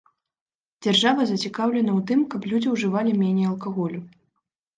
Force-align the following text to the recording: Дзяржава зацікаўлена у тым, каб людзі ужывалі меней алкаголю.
Дзяржава 0.85 1.21
зацікаўлена 1.31 1.91
у 1.99 1.99
тым, 2.13 2.19
каб 2.33 2.49
людзі 2.53 2.71
ужывалі 2.75 3.11
меней 3.21 3.47
алкаголю. 3.53 4.01